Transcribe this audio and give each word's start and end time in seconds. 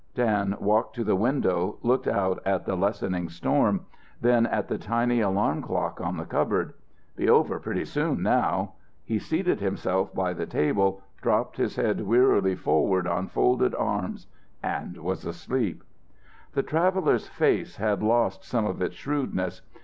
Dan 0.15 0.57
walked 0.59 0.95
to 0.95 1.03
the 1.03 1.15
window, 1.15 1.77
looked 1.83 2.07
out 2.07 2.41
at 2.43 2.65
the 2.65 2.75
lessening 2.75 3.29
storm, 3.29 3.85
then 4.19 4.47
at 4.47 4.67
the 4.67 4.79
tiny 4.79 5.21
alarm 5.21 5.61
clock 5.61 6.01
on 6.01 6.17
the 6.17 6.25
cupboard. 6.25 6.73
"Be 7.15 7.29
over 7.29 7.59
pretty 7.59 7.85
soon 7.85 8.23
now!" 8.23 8.71
He 9.03 9.19
seated 9.19 9.59
himself 9.59 10.11
by 10.11 10.33
the 10.33 10.47
table, 10.47 11.03
dropped 11.21 11.57
his 11.57 11.75
head 11.75 12.01
wearily 12.01 12.55
forward 12.55 13.05
on 13.05 13.27
folded 13.27 13.75
arms 13.75 14.25
and 14.63 14.97
was 14.97 15.23
asleep. 15.23 15.83
The 16.53 16.63
traveller's 16.63 17.27
face 17.27 17.75
had 17.75 18.01
lost 18.01 18.43
some 18.43 18.65
of 18.65 18.81
its 18.81 18.95
shrewdness. 18.95 19.61